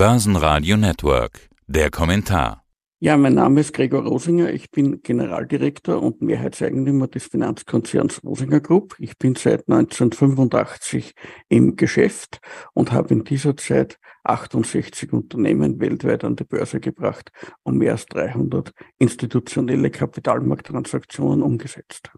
[0.00, 1.50] Börsenradio Network.
[1.66, 2.64] Der Kommentar.
[3.00, 4.48] Ja, mein Name ist Gregor Rosinger.
[4.48, 8.96] Ich bin Generaldirektor und Mehrheitseigentümer des Finanzkonzerns Rosinger Group.
[8.98, 11.12] Ich bin seit 1985
[11.50, 12.40] im Geschäft
[12.72, 17.30] und habe in dieser Zeit 68 Unternehmen weltweit an die Börse gebracht
[17.62, 22.10] und mehr als 300 institutionelle Kapitalmarkttransaktionen umgesetzt.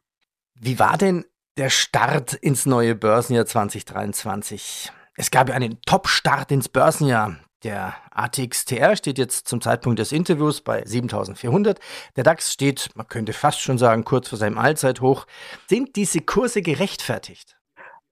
[0.54, 1.24] Wie war denn
[1.56, 4.92] der Start ins neue Börsenjahr 2023?
[5.16, 7.38] Es gab ja einen Top-Start ins Börsenjahr.
[7.64, 11.78] Der ATXTR steht jetzt zum Zeitpunkt des Interviews bei 7400.
[12.16, 15.26] Der DAX steht, man könnte fast schon sagen, kurz vor seinem Allzeithoch.
[15.68, 17.56] Sind diese Kurse gerechtfertigt?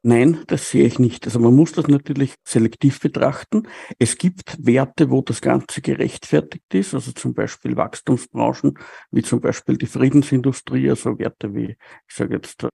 [0.03, 1.27] Nein, das sehe ich nicht.
[1.27, 3.65] Also man muss das natürlich selektiv betrachten.
[3.99, 8.79] Es gibt Werte, wo das Ganze gerechtfertigt ist, also zum Beispiel Wachstumsbranchen,
[9.11, 11.77] wie zum Beispiel die Friedensindustrie, also Werte wie,
[12.09, 12.67] ich sage jetzt,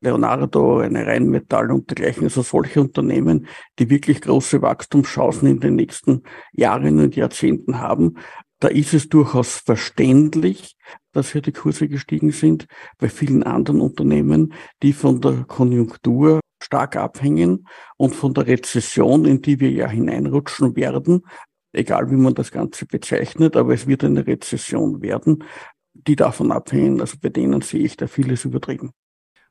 [0.00, 3.46] Leonardo, eine Rheinmetall und dergleichen, also solche Unternehmen,
[3.78, 8.16] die wirklich große Wachstumschancen in den nächsten Jahren und Jahrzehnten haben.
[8.58, 10.76] Da ist es durchaus verständlich,
[11.12, 12.66] dass hier die Kurse gestiegen sind.
[12.96, 17.66] Bei vielen anderen Unternehmen, die von der Konjunktur stark abhängen
[17.96, 21.26] und von der Rezession, in die wir ja hineinrutschen werden,
[21.72, 25.44] egal wie man das Ganze bezeichnet, aber es wird eine Rezession werden,
[25.94, 27.00] die davon abhängen.
[27.00, 28.92] Also bei denen sehe ich da vieles übertrieben.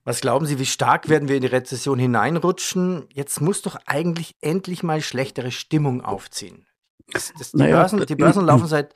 [0.06, 3.06] Was glauben Sie, wie stark werden wir in die Rezession hineinrutschen?
[3.14, 6.66] Jetzt muss doch eigentlich endlich mal schlechtere Stimmung aufziehen.
[7.12, 8.94] Das, das, die, naja, Börsen, die Börsen laufen seit,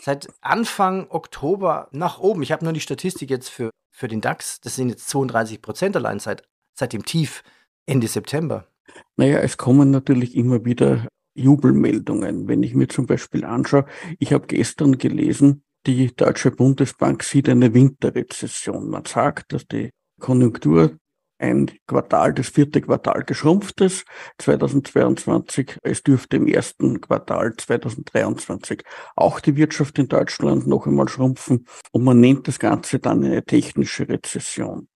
[0.00, 2.42] seit Anfang Oktober nach oben.
[2.42, 4.60] Ich habe nur die Statistik jetzt für, für den DAX.
[4.60, 6.42] Das sind jetzt 32 Prozent allein seit,
[6.76, 7.42] seit dem Tief
[7.86, 8.68] Ende September.
[9.16, 12.48] Naja, es kommen natürlich immer wieder Jubelmeldungen.
[12.48, 13.86] Wenn ich mir zum Beispiel anschaue,
[14.18, 18.88] ich habe gestern gelesen, die Deutsche Bundesbank sieht eine Winterrezession.
[18.90, 20.98] Man sagt, dass die Konjunktur
[21.38, 24.06] ein Quartal, das vierte Quartal geschrumpft ist,
[24.38, 25.78] 2022.
[25.82, 28.82] Es dürfte im ersten Quartal 2023
[29.16, 33.44] auch die Wirtschaft in Deutschland noch einmal schrumpfen und man nennt das Ganze dann eine
[33.44, 34.88] technische Rezession.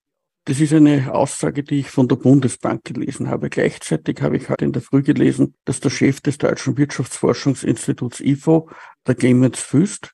[0.45, 3.49] Das ist eine Aussage, die ich von der Bundesbank gelesen habe.
[3.49, 8.67] Gleichzeitig habe ich heute in der Früh gelesen, dass der Chef des Deutschen Wirtschaftsforschungsinstituts IFO,
[9.05, 10.13] der Clemens Füst,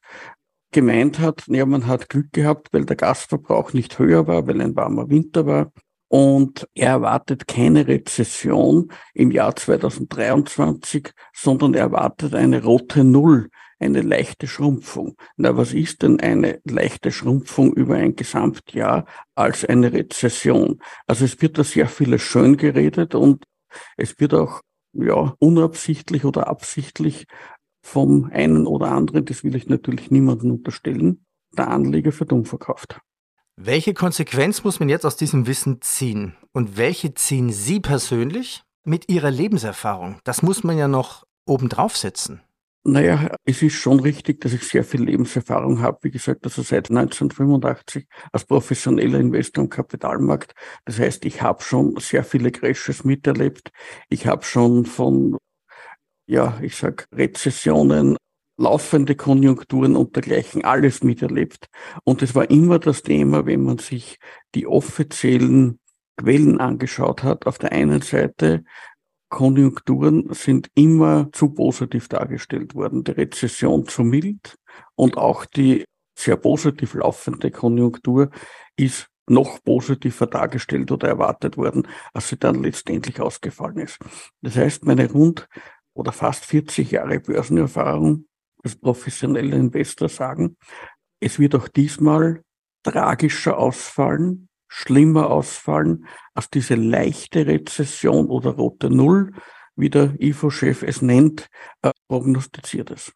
[0.71, 4.75] gemeint hat, ja, man hat Glück gehabt, weil der Gasverbrauch nicht höher war, weil ein
[4.75, 5.71] warmer Winter war.
[6.09, 13.49] Und er erwartet keine Rezession im Jahr 2023, sondern er erwartet eine rote Null,
[13.79, 15.15] eine leichte Schrumpfung.
[15.35, 19.05] Na, was ist denn eine leichte Schrumpfung über ein Gesamtjahr
[19.35, 20.81] als eine Rezession?
[21.05, 23.45] Also es wird da sehr vieles schön geredet und
[23.97, 24.61] es wird auch
[24.93, 27.25] ja, unabsichtlich oder absichtlich
[27.81, 31.25] vom einen oder anderen, das will ich natürlich niemandem unterstellen,
[31.57, 32.99] der Anleger für dumm verkauft.
[33.55, 36.35] Welche Konsequenz muss man jetzt aus diesem Wissen ziehen?
[36.51, 40.19] Und welche ziehen Sie persönlich mit Ihrer Lebenserfahrung?
[40.25, 42.41] Das muss man ja noch obendrauf setzen.
[42.89, 45.97] Naja, es ist schon richtig, dass ich sehr viel Lebenserfahrung habe.
[46.03, 50.53] Wie gesagt, also seit 1985 als professioneller Investor im Kapitalmarkt.
[50.85, 53.71] Das heißt, ich habe schon sehr viele Crashes miterlebt.
[54.09, 55.37] Ich habe schon von
[56.27, 58.17] ja, ich sag Rezessionen,
[58.57, 61.67] laufende Konjunkturen und dergleichen alles miterlebt.
[62.03, 64.17] Und es war immer das Thema, wenn man sich
[64.55, 65.79] die offiziellen
[66.17, 67.47] Quellen angeschaut hat.
[67.47, 68.63] Auf der einen Seite
[69.29, 74.55] Konjunkturen sind immer zu positiv dargestellt worden, die Rezession zu mild
[74.95, 75.85] und auch die
[76.17, 78.31] sehr positiv laufende Konjunktur
[78.75, 83.99] ist noch positiver dargestellt oder erwartet worden, als sie dann letztendlich ausgefallen ist.
[84.41, 85.47] Das heißt, meine rund
[85.93, 88.25] oder fast 40 Jahre Börsenerfahrung
[88.63, 90.57] als professioneller Investor sagen,
[91.19, 92.41] es wird auch diesmal
[92.83, 99.31] tragischer ausfallen, schlimmer ausfallen als diese leichte Rezession oder rote Null,
[99.75, 101.47] wie der IFO-Chef es nennt,
[101.81, 103.13] äh, prognostiziert ist.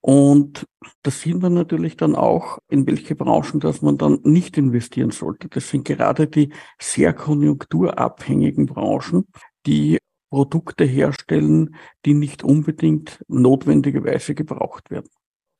[0.00, 0.66] Und
[1.02, 5.48] da sieht man natürlich dann auch, in welche Branchen, dass man dann nicht investieren sollte.
[5.48, 9.26] Das sind gerade die sehr konjunkturabhängigen Branchen,
[9.64, 9.98] die
[10.28, 15.08] Produkte herstellen, die nicht unbedingt notwendigerweise gebraucht werden.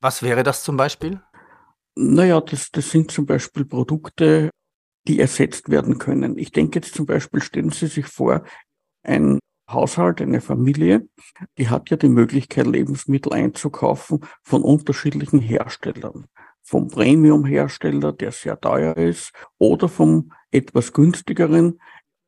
[0.02, 1.22] Was wäre das zum Beispiel?
[1.96, 4.50] Naja, das, das sind zum Beispiel Produkte,
[5.06, 6.38] die ersetzt werden können.
[6.38, 8.42] Ich denke jetzt zum Beispiel, stellen Sie sich vor,
[9.02, 11.08] ein Haushalt, eine Familie,
[11.58, 16.26] die hat ja die Möglichkeit, Lebensmittel einzukaufen von unterschiedlichen Herstellern.
[16.62, 21.80] Vom Premium-Hersteller, der sehr teuer ist, oder vom etwas günstigeren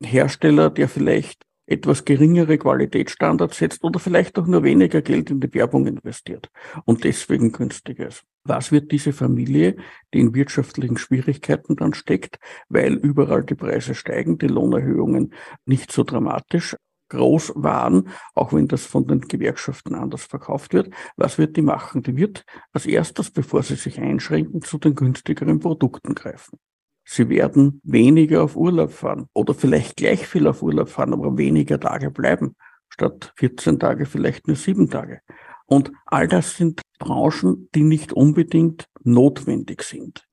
[0.02, 5.53] Hersteller, der vielleicht etwas geringere Qualitätsstandards setzt oder vielleicht auch nur weniger Geld in die
[5.55, 6.51] Werbung investiert
[6.85, 8.25] und deswegen günstiger ist.
[8.45, 9.77] Was wird diese Familie,
[10.15, 15.35] die in wirtschaftlichen Schwierigkeiten dann steckt, weil überall die Preise steigen, die Lohnerhöhungen
[15.65, 16.77] nicht so dramatisch
[17.09, 20.91] groß waren, auch wenn das von den Gewerkschaften anders verkauft wird.
[21.17, 22.03] Was wird die machen?
[22.03, 26.59] Die wird als erstes, bevor sie sich einschränken, zu den günstigeren Produkten greifen.
[27.08, 31.79] Sie werden weniger auf Urlaub fahren oder vielleicht gleich viel auf Urlaub fahren, aber weniger
[31.79, 32.56] Tage bleiben.
[32.88, 35.20] Statt 14 Tage vielleicht nur sieben Tage.
[35.67, 40.25] Und all das sind Branchen, die nicht unbedingt notwendig sind.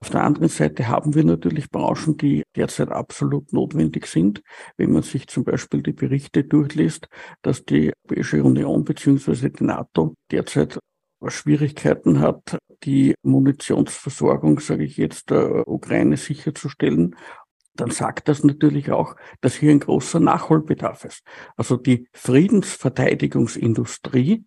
[0.00, 4.42] Auf der anderen Seite haben wir natürlich Branchen, die derzeit absolut notwendig sind.
[4.76, 7.08] Wenn man sich zum Beispiel die Berichte durchliest,
[7.42, 9.50] dass die Europäische Union bzw.
[9.50, 10.78] die NATO derzeit
[11.26, 17.16] Schwierigkeiten hat, die Munitionsversorgung, sage ich jetzt, der Ukraine sicherzustellen,
[17.74, 21.22] dann sagt das natürlich auch, dass hier ein großer Nachholbedarf ist.
[21.56, 24.44] Also die Friedensverteidigungsindustrie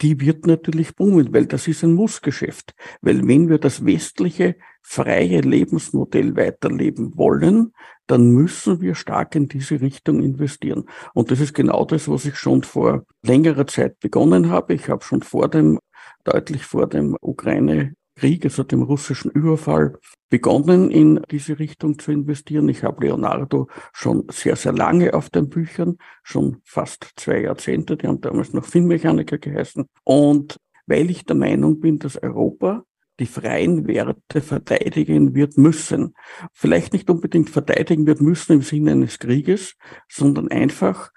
[0.00, 2.74] die wird natürlich boomen, weil das ist ein Mussgeschäft.
[3.00, 7.72] Weil wenn wir das westliche freie Lebensmodell weiterleben wollen,
[8.06, 10.84] dann müssen wir stark in diese Richtung investieren.
[11.14, 14.74] Und das ist genau das, was ich schon vor längerer Zeit begonnen habe.
[14.74, 15.78] Ich habe schon vor dem,
[16.24, 19.98] deutlich vor dem Ukraine Krieg, also dem russischen Überfall,
[20.30, 22.68] begonnen, in diese Richtung zu investieren.
[22.68, 28.06] Ich habe Leonardo schon sehr, sehr lange auf den Büchern, schon fast zwei Jahrzehnte, die
[28.06, 29.86] haben damals noch Filmmechaniker geheißen.
[30.04, 32.84] Und weil ich der Meinung bin, dass Europa
[33.20, 36.14] die freien Werte verteidigen wird müssen.
[36.52, 39.76] Vielleicht nicht unbedingt verteidigen wird müssen im Sinne eines Krieges,
[40.08, 41.12] sondern einfach,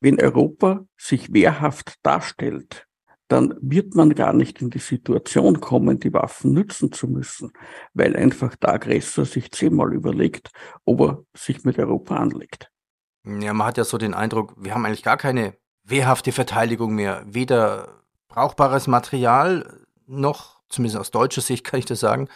[0.00, 2.86] wenn Europa sich wehrhaft darstellt,
[3.28, 7.52] dann wird man gar nicht in die Situation kommen, die Waffen nützen zu müssen,
[7.94, 10.50] weil einfach der Aggressor sich zehnmal überlegt,
[10.84, 12.70] ob er sich mit Europa anlegt.
[13.24, 17.24] Ja, man hat ja so den Eindruck, wir haben eigentlich gar keine wehrhafte Verteidigung mehr.
[17.26, 22.28] Weder brauchbares Material noch, zumindest aus deutscher Sicht kann ich das sagen,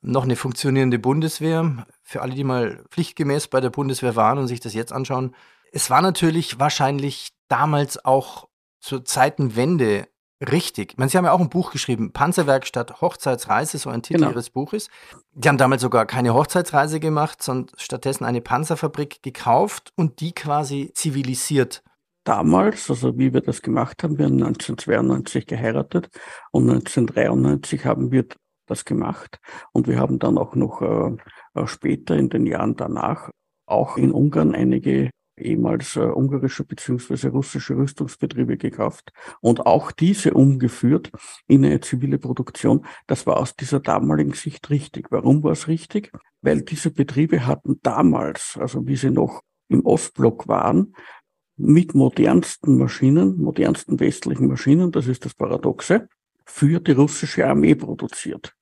[0.00, 1.86] noch eine funktionierende Bundeswehr.
[2.02, 5.34] Für alle, die mal pflichtgemäß bei der Bundeswehr waren und sich das jetzt anschauen.
[5.72, 8.48] Es war natürlich wahrscheinlich damals auch
[8.80, 10.08] zur Zeitenwende
[10.40, 10.92] Richtig.
[10.92, 14.30] Ich meine, Sie haben ja auch ein Buch geschrieben, Panzerwerkstatt Hochzeitsreise, so ein Titel genau.
[14.30, 14.88] Ihres Buches.
[15.32, 20.92] Die haben damals sogar keine Hochzeitsreise gemacht, sondern stattdessen eine Panzerfabrik gekauft und die quasi
[20.94, 21.82] zivilisiert.
[22.22, 26.08] Damals, also wie wir das gemacht haben, wir haben 1992 geheiratet
[26.52, 28.26] und 1993 haben wir
[28.66, 29.40] das gemacht
[29.72, 31.16] und wir haben dann auch noch äh,
[31.66, 33.30] später in den Jahren danach
[33.66, 37.28] auch in Ungarn einige ehemals äh, ungarische bzw.
[37.28, 41.10] russische Rüstungsbetriebe gekauft und auch diese umgeführt
[41.46, 42.84] in eine zivile Produktion.
[43.06, 45.10] Das war aus dieser damaligen Sicht richtig.
[45.10, 46.12] Warum war es richtig?
[46.42, 50.94] Weil diese Betriebe hatten damals, also wie sie noch im Ostblock waren,
[51.56, 56.08] mit modernsten Maschinen, modernsten westlichen Maschinen, das ist das Paradoxe,
[56.44, 58.54] für die russische Armee produziert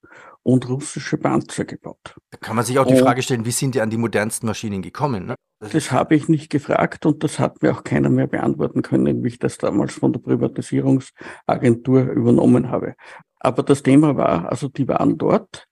[0.46, 2.14] und russische Panzer gebaut.
[2.30, 4.80] Da kann man sich auch die Frage stellen, wie sind die an die modernsten Maschinen
[4.80, 5.26] gekommen?
[5.26, 5.34] Ne?
[5.58, 9.24] Das, das habe ich nicht gefragt und das hat mir auch keiner mehr beantworten können,
[9.24, 12.94] wie ich das damals von der Privatisierungsagentur übernommen habe.
[13.40, 15.66] Aber das Thema war, also die waren dort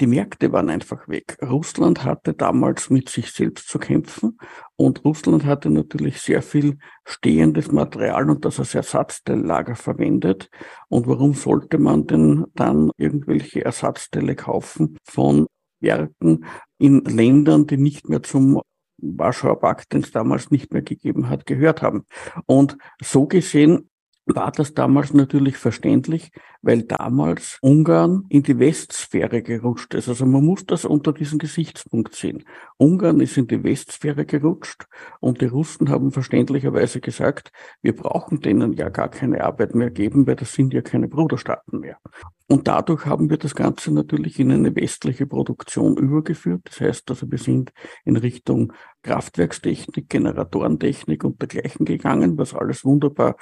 [0.00, 1.36] die Märkte waren einfach weg.
[1.42, 4.38] Russland hatte damals mit sich selbst zu kämpfen
[4.76, 10.48] und Russland hatte natürlich sehr viel stehendes Material und das als Ersatzteillager verwendet.
[10.88, 15.46] Und warum sollte man denn dann irgendwelche Ersatzteile kaufen von
[15.80, 16.46] Werken
[16.78, 18.60] in Ländern, die nicht mehr zum
[19.02, 22.04] Warschauer Pakt, den es damals nicht mehr gegeben hat, gehört haben.
[22.46, 23.89] Und so gesehen
[24.34, 26.30] war das damals natürlich verständlich,
[26.62, 30.08] weil damals Ungarn in die Westsphäre gerutscht ist.
[30.08, 32.44] Also man muss das unter diesem Gesichtspunkt sehen.
[32.76, 34.86] Ungarn ist in die Westsphäre gerutscht
[35.20, 37.52] und die Russen haben verständlicherweise gesagt,
[37.82, 41.80] wir brauchen denen ja gar keine Arbeit mehr geben, weil das sind ja keine Bruderstaaten
[41.80, 41.98] mehr.
[42.46, 46.62] Und dadurch haben wir das Ganze natürlich in eine westliche Produktion übergeführt.
[46.64, 47.72] Das heißt also, wir sind
[48.04, 53.36] in Richtung Kraftwerkstechnik, Generatorentechnik und dergleichen gegangen, was alles wunderbar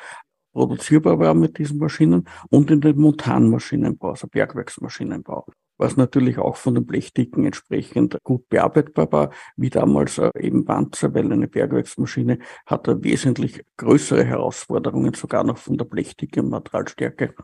[0.59, 5.47] produzierbar war mit diesen Maschinen und in den Montanmaschinenbau, also Bergwerksmaschinenbau,
[5.77, 11.15] was natürlich auch von den Blechdicken entsprechend gut bearbeitbar war, wie damals äh, eben Panzer,
[11.15, 17.35] weil eine Bergwerksmaschine hatte wesentlich größere Herausforderungen, sogar noch von der Blechdicke und Materialstärke,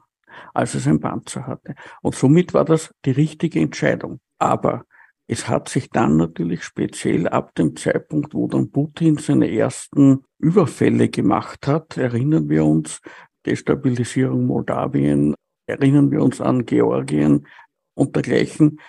[0.52, 1.76] als es ein Panzer hatte.
[2.02, 4.18] Und somit war das die richtige Entscheidung.
[4.40, 4.86] Aber
[5.26, 11.08] es hat sich dann natürlich speziell ab dem Zeitpunkt, wo dann Putin seine ersten Überfälle
[11.08, 13.00] gemacht hat, erinnern wir uns,
[13.46, 15.34] Destabilisierung Moldawien,
[15.66, 17.46] erinnern wir uns an Georgien
[17.94, 18.80] und dergleichen.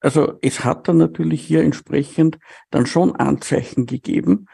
[0.00, 2.38] Also es hat dann natürlich hier entsprechend
[2.70, 4.46] dann schon Anzeichen gegeben,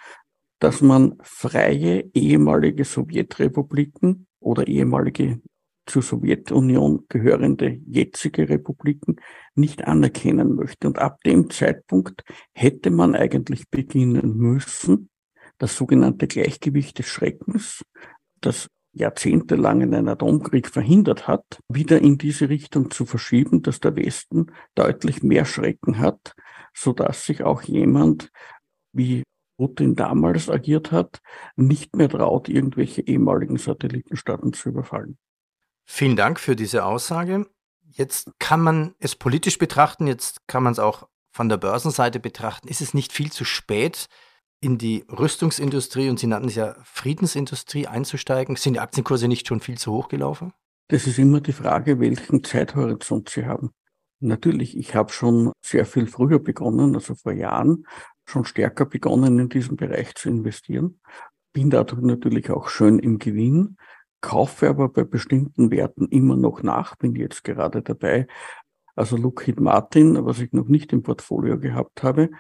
[0.61, 5.41] dass man freie ehemalige Sowjetrepubliken oder ehemalige
[5.91, 9.17] zur Sowjetunion gehörende jetzige Republiken
[9.55, 10.87] nicht anerkennen möchte.
[10.87, 15.11] Und ab dem Zeitpunkt hätte man eigentlich beginnen müssen,
[15.59, 17.83] das sogenannte Gleichgewicht des Schreckens,
[18.41, 24.47] das jahrzehntelang einen Atomkrieg verhindert hat, wieder in diese Richtung zu verschieben, dass der Westen
[24.75, 26.35] deutlich mehr Schrecken hat,
[26.75, 28.31] so dass sich auch jemand
[28.93, 29.23] wie
[29.59, 31.21] Putin damals agiert hat,
[31.57, 35.19] nicht mehr traut, irgendwelche ehemaligen Satellitenstaaten zu überfallen.
[35.93, 37.47] Vielen Dank für diese Aussage.
[37.91, 42.69] Jetzt kann man es politisch betrachten, jetzt kann man es auch von der Börsenseite betrachten.
[42.69, 44.07] Ist es nicht viel zu spät,
[44.61, 48.55] in die Rüstungsindustrie und Sie nannten es ja Friedensindustrie einzusteigen?
[48.55, 50.53] Sind die Aktienkurse nicht schon viel zu hoch gelaufen?
[50.87, 53.73] Das ist immer die Frage, welchen Zeithorizont Sie haben.
[54.21, 57.85] Natürlich, ich habe schon sehr viel früher begonnen, also vor Jahren,
[58.27, 61.01] schon stärker begonnen, in diesem Bereich zu investieren.
[61.53, 63.77] Bin dadurch natürlich auch schön im Gewinn,
[64.21, 68.27] kaufe aber bei bestimmten Werten immer noch nach, bin jetzt gerade dabei.
[68.97, 72.31] Also Lockheed Martin, was ich noch nicht im Portfolio gehabt habe,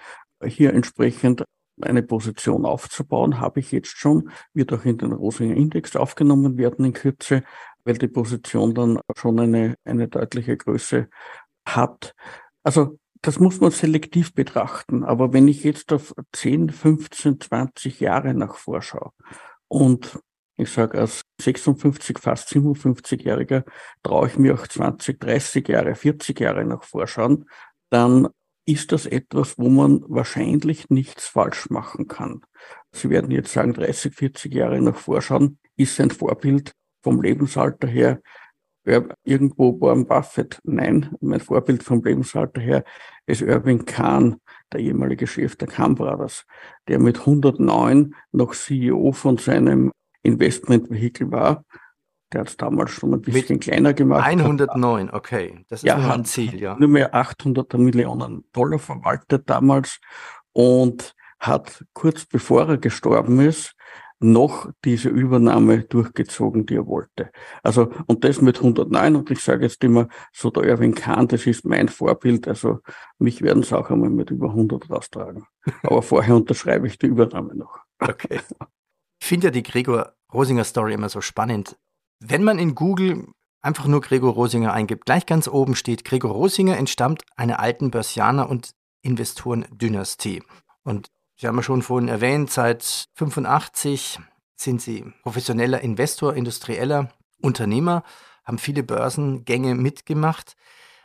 [0.45, 1.45] hier entsprechend
[1.81, 6.85] eine Position aufzubauen, habe ich jetzt schon, wird auch in den Rosinger Index aufgenommen werden
[6.85, 7.43] in Kürze,
[7.85, 11.09] weil die Position dann schon eine, eine deutliche Größe
[11.65, 12.15] hat.
[12.63, 15.05] Also das muss man selektiv betrachten.
[15.05, 19.13] Aber wenn ich jetzt auf 10, 15, 20 Jahre nach vorschaue
[19.69, 20.19] und
[20.61, 23.65] ich sage, als 56, fast 57-Jähriger
[24.03, 27.49] traue ich mir auch 20, 30 Jahre, 40 Jahre nach vorschauen,
[27.91, 28.29] dann
[28.67, 32.43] ist das etwas, wo man wahrscheinlich nichts falsch machen kann.
[32.93, 38.21] Sie werden jetzt sagen, 30, 40 Jahre nach vorschauen ist ein Vorbild vom Lebensalter her
[39.25, 40.59] irgendwo Warren Buffett.
[40.65, 42.85] Nein, mein Vorbild vom Lebensalter her
[43.27, 44.37] ist Irving Kahn,
[44.73, 46.47] der ehemalige Chef der Kahn Brothers,
[46.89, 51.65] der mit 109 noch CEO von seinem Investmentvehikel war.
[52.33, 54.27] Der hat es damals schon ein bisschen mit kleiner gemacht.
[54.27, 55.65] 109, hat, okay.
[55.69, 56.77] Das ist ja, nur ein Ziel, ja.
[56.79, 60.01] Nur mehr 800 Millionen Dollar verwaltet damals
[60.53, 63.75] und hat kurz bevor er gestorben ist,
[64.21, 67.31] noch diese Übernahme durchgezogen, die er wollte.
[67.63, 71.47] Also, und das mit 109, und ich sage jetzt immer, so der Erwin Kahn, das
[71.47, 72.81] ist mein Vorbild, also
[73.19, 75.47] mich werden sie auch einmal mit über 100 raustragen.
[75.83, 77.79] Aber vorher unterschreibe ich die Übernahme noch.
[77.99, 78.41] Okay.
[79.31, 81.77] Finde ja die Gregor Rosinger Story immer so spannend.
[82.19, 83.29] Wenn man in Google
[83.63, 88.51] einfach nur Gregor Rosinger eingibt, gleich ganz oben steht, Gregor Rosinger entstammt einer alten Börsianer-
[88.51, 88.73] und
[89.03, 90.43] Investorendynastie.
[90.83, 94.19] Und Sie haben ja schon vorhin erwähnt, seit 85
[94.57, 98.03] sind Sie professioneller Investor, industrieller Unternehmer,
[98.45, 100.57] haben viele Börsengänge mitgemacht.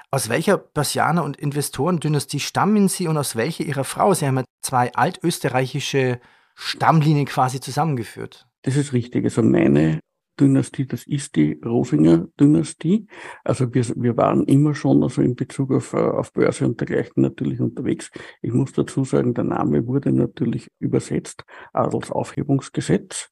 [0.09, 4.15] Aus welcher Börsianer- und Investorendynastie stammen Sie und aus welcher Ihrer Frau?
[4.15, 6.19] Sie haben ja zwei altösterreichische
[6.55, 8.47] Stammlinien quasi zusammengeführt.
[8.63, 9.25] Das ist richtig.
[9.25, 9.99] Also meine
[10.39, 13.07] Dynastie, das ist die Rosinger Dynastie.
[13.43, 17.21] Also wir, wir waren immer schon also in Bezug auf, äh, auf Börse und dergleichen
[17.21, 18.11] natürlich unterwegs.
[18.41, 23.31] Ich muss dazu sagen, der Name wurde natürlich übersetzt Adelsaufhebungsgesetz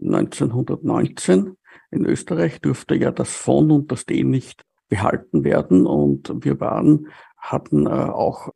[0.00, 1.56] 1919.
[1.90, 7.08] In Österreich durfte ja das von und das D nicht behalten werden und wir waren,
[7.36, 8.50] hatten äh, auch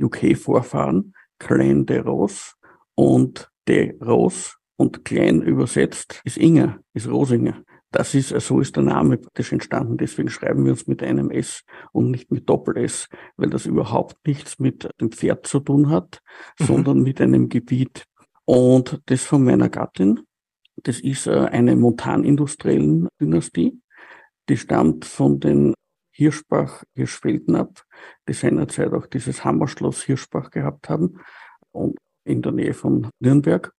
[0.00, 2.52] UK-Vorfahren, Clan de Rose
[2.94, 7.62] und de Rose und klein übersetzt ist Inger, ist Rosinger.
[7.92, 9.98] Das ist, so ist der Name praktisch entstanden.
[9.98, 14.58] Deswegen schreiben wir uns mit einem S und nicht mit Doppel-S, weil das überhaupt nichts
[14.58, 16.22] mit dem Pferd zu tun hat,
[16.58, 16.64] mhm.
[16.64, 18.04] sondern mit einem Gebiet.
[18.46, 20.20] Und das von meiner Gattin,
[20.76, 23.78] das ist äh, eine montanindustriellen Dynastie.
[24.48, 25.74] Die stammt von den
[26.12, 27.84] Hirschbach, Hirschfelden ab,
[28.26, 31.20] die seinerzeit auch dieses Hammerschloss Hirschbach gehabt haben
[31.72, 33.72] und in der Nähe von Nürnberg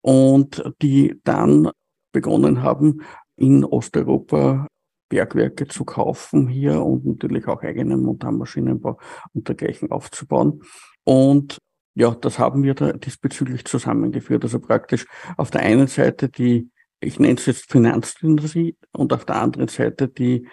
[0.00, 1.70] und die dann
[2.12, 3.02] begonnen haben,
[3.36, 4.66] in Osteuropa
[5.08, 8.98] Bergwerke zu kaufen hier und natürlich auch eigenen Montanmaschinenbau
[9.32, 10.62] und dergleichen aufzubauen.
[11.04, 11.58] Und
[11.94, 14.44] ja, das haben wir da diesbezüglich zusammengeführt.
[14.44, 19.36] Also praktisch auf der einen Seite die, ich nenne es jetzt Finanzdynastie und auf der
[19.36, 20.46] anderen Seite die,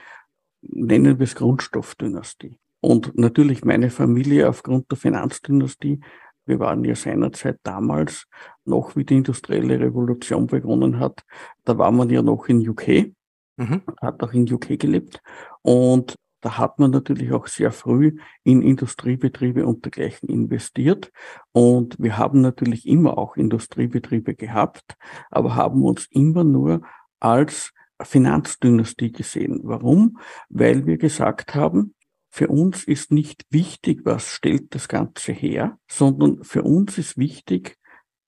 [0.62, 2.58] nennen wir es Grundstoffdynastie.
[2.80, 6.00] Und natürlich meine Familie aufgrund der Finanzdynastie
[6.46, 8.28] wir waren ja seinerzeit damals,
[8.66, 11.24] noch wie die industrielle Revolution begonnen hat,
[11.64, 13.14] da war man ja noch in UK,
[13.58, 13.82] mhm.
[14.02, 15.22] hat auch in UK gelebt
[15.62, 21.12] und da hat man natürlich auch sehr früh in Industriebetriebe und dergleichen investiert.
[21.54, 24.96] Und wir haben natürlich immer auch Industriebetriebe gehabt,
[25.32, 26.82] aber haben uns immer nur
[27.20, 29.62] als Finanzdynastie gesehen.
[29.64, 30.20] Warum?
[30.50, 31.95] Weil wir gesagt haben,
[32.36, 37.78] für uns ist nicht wichtig, was stellt das Ganze her, sondern für uns ist wichtig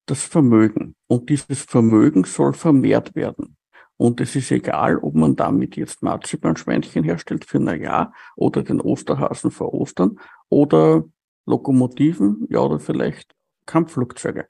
[0.05, 0.95] das Vermögen.
[1.07, 3.57] Und dieses Vermögen soll vermehrt werden.
[3.97, 8.79] Und es ist egal, ob man damit jetzt Marzipanschweinchen herstellt für ein Jahr oder den
[8.79, 11.03] Osterhasen vor Ostern oder
[11.45, 13.35] Lokomotiven, ja, oder vielleicht
[13.65, 14.47] Kampfflugzeuge.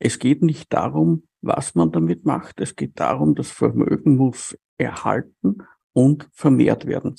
[0.00, 2.60] Es geht nicht darum, was man damit macht.
[2.60, 5.58] Es geht darum, das Vermögen muss erhalten
[5.92, 7.14] und vermehrt werden.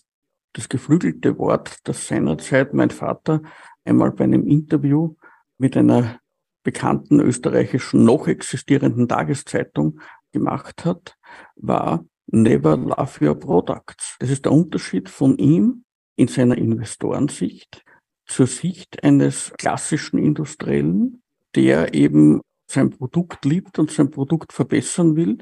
[0.56, 3.42] Das geflügelte Wort, das seinerzeit mein Vater
[3.84, 5.16] einmal bei einem Interview
[5.58, 6.22] mit einer
[6.64, 10.00] bekannten österreichischen noch existierenden Tageszeitung
[10.32, 11.18] gemacht hat,
[11.58, 14.16] war Never Love Your Products.
[14.20, 15.84] Das ist der Unterschied von ihm
[16.16, 17.84] in seiner Investorensicht
[18.26, 21.22] zur Sicht eines klassischen Industriellen,
[21.54, 25.38] der eben sein Produkt liebt und sein Produkt verbessern will.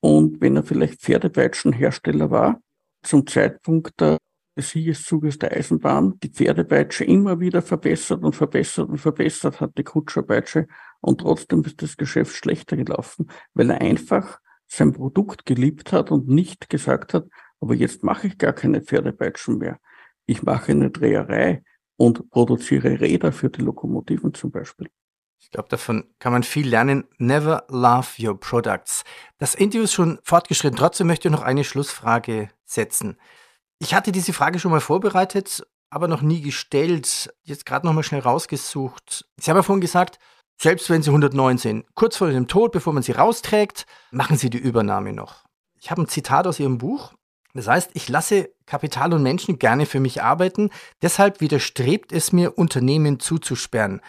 [0.00, 2.60] Und wenn er vielleicht Pferdepeitschenhersteller war,
[3.02, 4.18] zum Zeitpunkt der
[4.56, 9.84] des Siegeszuges der Eisenbahn die Pferdepeitsche immer wieder verbessert und verbessert und verbessert hat, die
[9.84, 10.66] Kutscherpeitsche.
[11.00, 16.28] Und trotzdem ist das Geschäft schlechter gelaufen, weil er einfach sein Produkt geliebt hat und
[16.28, 17.26] nicht gesagt hat,
[17.60, 19.78] aber jetzt mache ich gar keine Pferdepeitschen mehr.
[20.26, 21.62] Ich mache eine Dreherei
[21.96, 24.88] und produziere Räder für die Lokomotiven zum Beispiel.
[25.38, 27.04] Ich glaube, davon kann man viel lernen.
[27.18, 29.04] Never love your products.
[29.38, 30.78] Das Interview ist schon fortgeschritten.
[30.78, 33.16] Trotzdem möchte ich noch eine Schlussfrage setzen.
[33.82, 37.34] Ich hatte diese Frage schon mal vorbereitet, aber noch nie gestellt.
[37.42, 39.24] Jetzt gerade noch mal schnell rausgesucht.
[39.38, 40.18] Sie haben ja vorhin gesagt,
[40.60, 44.50] selbst wenn Sie 109 sind, kurz vor dem Tod, bevor man Sie rausträgt, machen Sie
[44.50, 45.46] die Übernahme noch.
[45.80, 47.14] Ich habe ein Zitat aus Ihrem Buch.
[47.54, 50.68] Das heißt, ich lasse Kapital und Menschen gerne für mich arbeiten.
[51.00, 54.02] Deshalb widerstrebt es mir, Unternehmen zuzusperren,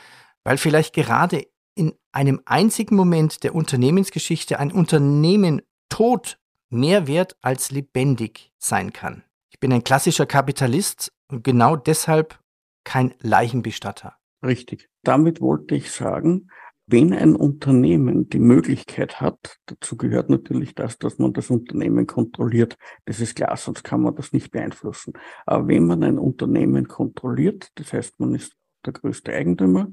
[0.43, 6.37] weil vielleicht gerade in einem einzigen Moment der Unternehmensgeschichte ein Unternehmen tot
[6.69, 9.23] mehr wert als lebendig sein kann
[9.59, 12.39] bin ein klassischer Kapitalist und genau deshalb
[12.83, 14.15] kein Leichenbestatter.
[14.43, 14.89] Richtig.
[15.03, 16.49] Damit wollte ich sagen,
[16.87, 22.75] wenn ein Unternehmen die Möglichkeit hat, dazu gehört natürlich das, dass man das Unternehmen kontrolliert.
[23.05, 25.13] Das ist klar, sonst kann man das nicht beeinflussen.
[25.45, 28.53] Aber wenn man ein Unternehmen kontrolliert, das heißt, man ist
[28.85, 29.89] der größte Eigentümer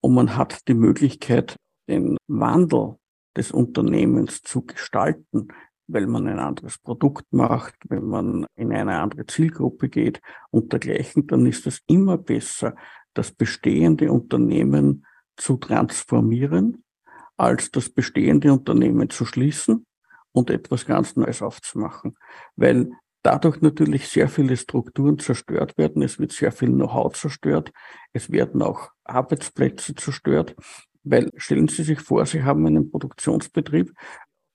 [0.00, 1.56] und man hat die Möglichkeit,
[1.88, 2.96] den Wandel
[3.36, 5.48] des Unternehmens zu gestalten,
[5.92, 10.20] weil man ein anderes Produkt macht, wenn man in eine andere Zielgruppe geht
[10.50, 12.74] und dergleichen, dann ist es immer besser,
[13.14, 16.84] das bestehende Unternehmen zu transformieren,
[17.36, 19.86] als das bestehende Unternehmen zu schließen
[20.32, 22.16] und etwas ganz Neues aufzumachen.
[22.56, 22.90] Weil
[23.22, 26.02] dadurch natürlich sehr viele Strukturen zerstört werden.
[26.02, 27.72] Es wird sehr viel Know-how zerstört.
[28.12, 30.56] Es werden auch Arbeitsplätze zerstört.
[31.04, 33.92] Weil stellen Sie sich vor, Sie haben einen Produktionsbetrieb,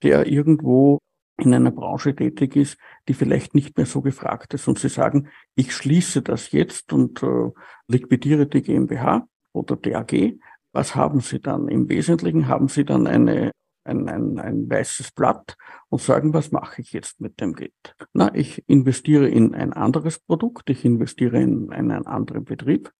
[0.02, 0.98] der irgendwo
[1.38, 5.28] in einer Branche tätig ist, die vielleicht nicht mehr so gefragt ist und Sie sagen,
[5.54, 7.50] ich schließe das jetzt und äh,
[7.86, 10.38] liquidiere die GmbH oder die AG,
[10.72, 11.68] was haben Sie dann?
[11.68, 13.52] Im Wesentlichen haben Sie dann eine,
[13.84, 15.56] ein, ein, ein weißes Blatt
[15.88, 17.72] und sagen, was mache ich jetzt mit dem Geld?
[18.12, 22.90] Na, ich investiere in ein anderes Produkt, ich investiere in einen anderen Betrieb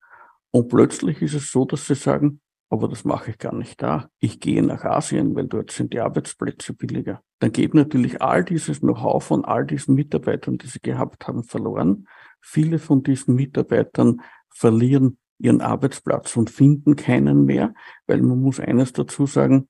[0.53, 4.11] und plötzlich ist es so, dass Sie sagen, aber das mache ich gar nicht da.
[4.19, 7.23] Ich gehe nach Asien, weil dort sind die Arbeitsplätze billiger.
[7.39, 12.07] Dann geht natürlich all dieses Know-how von all diesen Mitarbeitern, die sie gehabt haben, verloren.
[12.41, 17.75] Viele von diesen Mitarbeitern verlieren ihren Arbeitsplatz und finden keinen mehr,
[18.07, 19.69] weil man muss eines dazu sagen,